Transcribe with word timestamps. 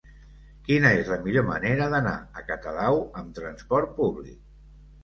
Quina 0.69 0.93
és 1.01 1.11
la 1.13 1.17
millor 1.27 1.45
manera 1.51 1.91
d'anar 1.93 2.17
a 2.41 2.45
Catadau 2.49 3.01
amb 3.23 3.39
transport 3.43 3.97
públic? 4.03 4.43